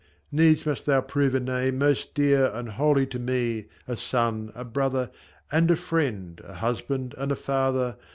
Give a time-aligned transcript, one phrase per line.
[0.31, 4.63] Needs must thou prove a name most dear and holy To me, a son, a
[4.65, 5.11] brother,
[5.51, 7.97] and a friend, A husband, and a father